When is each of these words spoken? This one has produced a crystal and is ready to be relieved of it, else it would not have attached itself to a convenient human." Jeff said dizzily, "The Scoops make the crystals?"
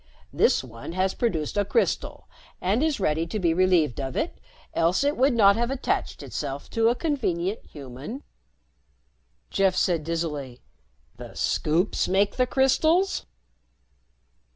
This 0.33 0.63
one 0.63 0.93
has 0.93 1.13
produced 1.13 1.57
a 1.57 1.63
crystal 1.63 2.27
and 2.59 2.81
is 2.83 2.99
ready 2.99 3.27
to 3.27 3.37
be 3.37 3.53
relieved 3.53 4.01
of 4.01 4.17
it, 4.17 4.39
else 4.73 5.03
it 5.03 5.15
would 5.15 5.33
not 5.35 5.55
have 5.55 5.69
attached 5.69 6.23
itself 6.23 6.71
to 6.71 6.87
a 6.89 6.95
convenient 6.95 7.63
human." 7.67 8.23
Jeff 9.51 9.75
said 9.75 10.03
dizzily, 10.03 10.63
"The 11.17 11.35
Scoops 11.35 12.07
make 12.07 12.37
the 12.37 12.47
crystals?" 12.47 13.27